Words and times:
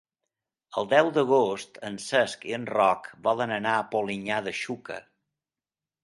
El 0.81 0.87
deu 0.91 1.09
d'agost 1.17 1.75
en 1.89 1.99
Cesc 2.05 2.47
i 2.51 2.55
en 2.57 2.65
Roc 2.71 3.09
volen 3.27 3.53
anar 3.57 3.73
a 3.81 3.83
Polinyà 3.91 4.39
de 4.47 4.55
Xúquer. 4.61 4.99